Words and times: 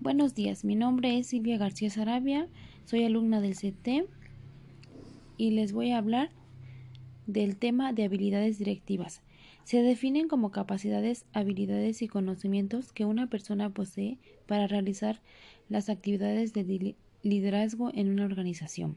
Buenos 0.00 0.34
días, 0.34 0.64
mi 0.64 0.74
nombre 0.74 1.18
es 1.18 1.26
Silvia 1.26 1.58
García 1.58 1.90
Sarabia, 1.90 2.48
soy 2.86 3.04
alumna 3.04 3.42
del 3.42 3.54
CT 3.56 4.08
y 5.36 5.50
les 5.50 5.72
voy 5.72 5.90
a 5.90 5.98
hablar 5.98 6.30
del 7.26 7.58
tema 7.58 7.92
de 7.92 8.04
habilidades 8.04 8.58
directivas. 8.58 9.22
Se 9.68 9.82
definen 9.82 10.28
como 10.28 10.50
capacidades, 10.50 11.26
habilidades 11.34 12.00
y 12.00 12.08
conocimientos 12.08 12.90
que 12.94 13.04
una 13.04 13.26
persona 13.26 13.68
posee 13.68 14.16
para 14.46 14.66
realizar 14.66 15.20
las 15.68 15.90
actividades 15.90 16.54
de 16.54 16.96
liderazgo 17.22 17.90
en 17.92 18.08
una 18.08 18.24
organización. 18.24 18.96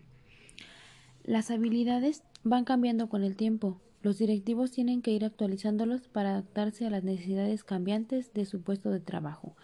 Las 1.26 1.52
habilidades 1.52 2.23
van 2.45 2.63
cambiando 2.63 3.09
con 3.09 3.26
el 3.26 3.35
tiempo. 3.35 3.81
Los 4.02 4.17
directivos 4.17 4.71
tienen 4.71 5.02
que 5.02 5.12
ir 5.12 5.26
actualizándolos 5.26 6.07
para 6.07 6.29
adaptarse 6.29 6.88
a 6.88 6.90
las 6.90 7.03
necesidades 7.03 7.65
cambiantes 7.65 8.34
de 8.34 8.45
su 8.45 8.62
puesto 8.62 8.91
de 8.91 9.01
trabajo. 9.01 9.57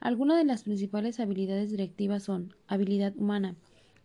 Algunas 0.00 0.38
de 0.38 0.44
las 0.44 0.64
principales 0.64 1.20
habilidades 1.20 1.70
directivas 1.70 2.24
son 2.24 2.52
habilidad 2.66 3.14
humana, 3.16 3.54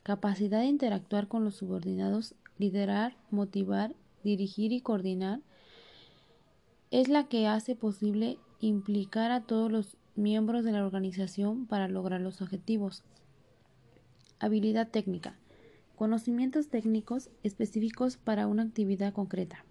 capacidad 0.04 0.60
de 0.60 0.68
interactuar 0.68 1.28
con 1.30 1.44
los 1.44 1.56
subordinados, 1.56 2.36
liderar, 2.60 3.18
motivar, 3.32 3.96
dirigir 4.24 4.72
y 4.72 4.82
coordinar, 4.82 5.42
es 6.92 7.10
la 7.10 7.28
que 7.28 7.48
hace 7.48 7.76
posible 7.76 8.38
implicar 8.60 9.32
a 9.32 9.42
todos 9.42 9.72
los 9.72 9.98
miembros 10.16 10.64
de 10.64 10.72
la 10.72 10.86
organización 10.86 11.66
para 11.66 11.88
lograr 11.88 12.22
los 12.22 12.42
objetivos. 12.42 13.04
Habilidad 14.40 14.90
técnica. 14.90 15.38
Conocimientos 15.96 16.70
técnicos 16.70 17.30
específicos 17.44 18.18
para 18.18 18.48
una 18.48 18.64
actividad 18.64 19.14
concreta. 19.14 19.66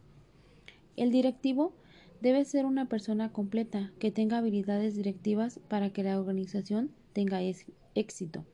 El 0.96 1.10
directivo 1.10 1.72
Debe 2.20 2.44
ser 2.44 2.64
una 2.64 2.88
persona 2.88 3.32
completa 3.32 3.92
que 3.98 4.10
tenga 4.10 4.38
habilidades 4.38 4.96
directivas 4.96 5.60
para 5.68 5.90
que 5.90 6.02
la 6.02 6.18
organización 6.18 6.90
tenga 7.12 7.40
éxito. 7.94 8.44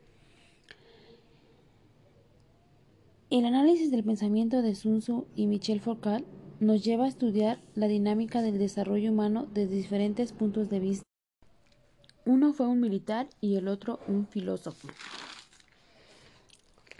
El 3.31 3.47
análisis 3.47 3.91
del 3.91 4.05
pensamiento 4.05 4.62
de 4.62 4.75
Sun 4.75 4.98
Tzu 4.98 5.27
y 5.36 5.47
Michel 5.47 5.81
Foucault 5.81 6.27
nos 6.62 6.84
lleva 6.84 7.06
a 7.06 7.08
estudiar 7.08 7.58
la 7.74 7.88
dinámica 7.88 8.41
del 8.41 8.56
desarrollo 8.56 9.10
humano 9.10 9.48
desde 9.52 9.74
diferentes 9.74 10.32
puntos 10.32 10.70
de 10.70 10.78
vista. 10.78 11.02
Uno 12.24 12.52
fue 12.52 12.68
un 12.68 12.78
militar 12.78 13.28
y 13.41 13.56
el 13.56 13.66
otro 13.66 13.98
un 14.06 14.28
filósofo. 14.28 14.86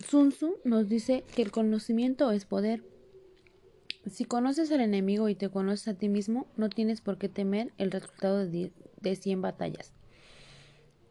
Sun 0.05 0.31
Tzu 0.31 0.57
nos 0.65 0.89
dice 0.89 1.23
que 1.37 1.43
el 1.43 1.53
conocimiento 1.53 2.33
es 2.33 2.45
poder, 2.45 2.83
si 4.11 4.25
conoces 4.25 4.73
al 4.73 4.81
enemigo 4.81 5.29
y 5.29 5.37
te 5.37 5.49
conoces 5.49 5.87
a 5.87 5.95
ti 5.95 6.09
mismo, 6.09 6.49
no 6.57 6.69
tienes 6.69 7.01
por 7.01 7.17
qué 7.17 7.29
temer 7.29 7.73
el 7.79 7.93
resultado 7.93 8.39
de, 8.39 8.73
de 9.01 9.15
100 9.15 9.43
batallas. 9.43 9.93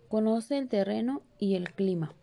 Conoce 0.10 0.58
el 0.58 0.68
terreno 0.68 1.22
y 1.40 1.56
el 1.56 1.72
clima. 1.72 2.14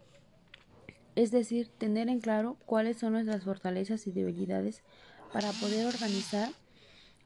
Es 1.16 1.30
decir, 1.30 1.68
tener 1.78 2.10
en 2.10 2.20
claro 2.20 2.58
cuáles 2.66 2.98
son 2.98 3.14
nuestras 3.14 3.44
fortalezas 3.44 4.06
y 4.06 4.12
debilidades 4.12 4.82
para 5.32 5.52
poder 5.52 5.86
organizar 5.86 6.50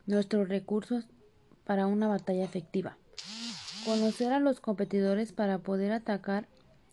nuestros 0.06 0.48
recursos 0.48 1.06
para 1.64 1.86
una 1.86 2.08
batalla 2.08 2.44
efectiva. 2.44 2.96
Conocer 3.84 4.32
a 4.32 4.40
los 4.40 4.60
competidores 4.60 5.32
para 5.32 5.58
poder 5.58 5.92
atacar 5.92 6.48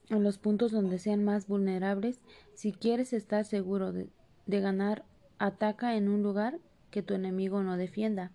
en 0.09 0.23
los 0.23 0.37
puntos 0.37 0.71
donde 0.71 0.99
sean 0.99 1.23
más 1.23 1.47
vulnerables 1.47 2.19
si 2.55 2.71
quieres 2.71 3.13
estar 3.13 3.45
seguro 3.45 3.91
de, 3.91 4.09
de 4.45 4.59
ganar 4.59 5.05
Ataca 5.41 5.95
en 5.95 6.09
un 6.09 6.21
lugar 6.21 6.59
que 6.91 7.01
tu 7.01 7.13
enemigo 7.13 7.63
no 7.63 7.77
defienda. 7.77 8.33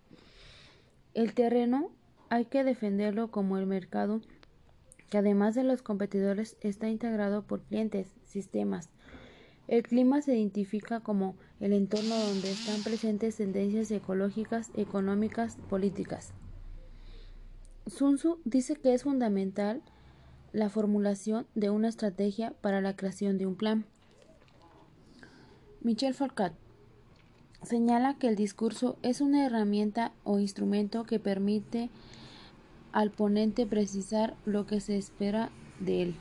El 1.13 1.35
terreno 1.35 1.91
hay 2.31 2.47
que 2.47 2.65
defenderlo 2.65 3.31
como 3.31 3.59
el 3.59 3.67
mercado, 3.67 4.23
que 5.11 5.19
además 5.19 5.55
de 5.55 5.65
los 5.65 5.83
competidores 5.83 6.57
está 6.63 6.89
integrado 6.89 7.43
por 7.43 7.61
clientes, 7.63 8.15
sistemas. 8.25 8.89
El 9.67 9.83
clima 9.83 10.21
se 10.21 10.37
identifica 10.37 11.01
como 11.01 11.37
el 11.61 11.73
entorno 11.73 12.15
donde 12.17 12.51
están 12.51 12.83
presentes 12.83 13.37
tendencias 13.37 13.91
ecológicas, 13.91 14.71
económicas, 14.75 15.57
políticas. 15.71 16.35
Sun 17.87 18.17
Tzu 18.17 18.39
dice 18.45 18.77
que 18.77 18.95
es 18.95 19.05
fundamental 19.05 19.83
la 20.53 20.69
formulación 20.69 21.47
de 21.55 21.71
una 21.71 21.89
estrategia 21.89 22.53
para 22.61 22.81
la 22.81 22.95
creación 22.95 23.39
de 23.39 23.47
un 23.47 23.57
plan. 23.57 23.87
Michel 25.83 26.15
Foucault 26.15 26.55
señala 27.63 28.19
que 28.19 28.29
el 28.29 28.37
discurso 28.37 28.99
es 29.03 29.21
una 29.21 29.45
herramienta 29.45 30.13
o 30.23 30.39
instrumento 30.39 31.05
que 31.05 31.19
permite 31.19 31.91
al 32.93 33.11
ponente 33.11 33.67
precisar 33.67 34.37
lo 34.45 34.67
que 34.67 34.81
se 34.81 34.97
espera 34.97 35.51
de 35.81 36.03
él. 36.03 36.17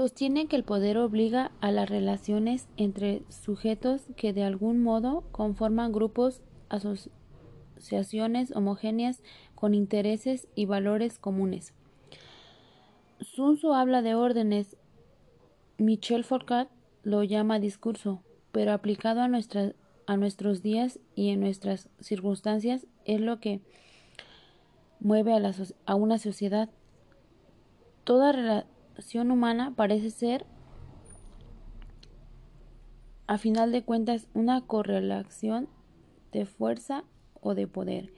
Sostiene 0.00 0.46
que 0.46 0.56
el 0.56 0.64
poder 0.64 0.96
obliga 0.96 1.52
a 1.60 1.70
las 1.72 1.86
relaciones 1.86 2.66
entre 2.78 3.22
sujetos 3.28 4.00
que 4.16 4.32
de 4.32 4.44
algún 4.44 4.82
modo 4.82 5.24
conforman 5.30 5.92
grupos, 5.92 6.40
asociaciones 6.70 8.50
homogéneas 8.56 9.22
con 9.54 9.74
intereses 9.74 10.48
y 10.54 10.64
valores 10.64 11.18
comunes. 11.18 11.74
Sun 13.20 13.58
habla 13.74 14.00
de 14.00 14.14
órdenes, 14.14 14.78
Michel 15.76 16.24
Foucault 16.24 16.70
lo 17.02 17.22
llama 17.22 17.58
discurso, 17.58 18.22
pero 18.52 18.72
aplicado 18.72 19.20
a 19.20 19.28
a 20.06 20.16
nuestros 20.16 20.62
días 20.62 20.98
y 21.14 21.28
en 21.28 21.40
nuestras 21.40 21.90
circunstancias 22.00 22.86
es 23.04 23.20
lo 23.20 23.38
que 23.38 23.60
mueve 24.98 25.34
a, 25.34 25.52
a 25.84 25.94
una 25.94 26.16
sociedad. 26.16 26.70
Toda 28.04 28.32
relación 28.32 28.79
humana 29.30 29.72
parece 29.76 30.10
ser, 30.10 30.46
a 33.26 33.38
final 33.38 33.72
de 33.72 33.82
cuentas, 33.84 34.26
una 34.34 34.60
correlación 34.62 35.68
de 36.32 36.46
fuerza 36.46 37.04
o 37.40 37.54
de 37.54 37.66
poder. 37.66 38.12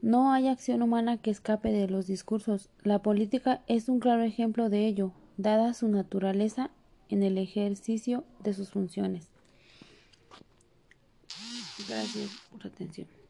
No 0.00 0.32
hay 0.32 0.48
acción 0.48 0.82
humana 0.82 1.16
que 1.16 1.30
escape 1.30 1.70
de 1.70 1.88
los 1.88 2.06
discursos. 2.06 2.70
La 2.82 3.00
política 3.02 3.62
es 3.66 3.88
un 3.88 4.00
claro 4.00 4.22
ejemplo 4.22 4.68
de 4.68 4.86
ello, 4.86 5.12
dada 5.36 5.74
su 5.74 5.88
naturaleza 5.88 6.70
en 7.08 7.22
el 7.22 7.38
ejercicio 7.38 8.24
de 8.42 8.54
sus 8.54 8.70
funciones. 8.70 9.28
Gracias 11.88 12.30
por 12.50 12.62
su 12.62 12.68
atención. 12.68 13.21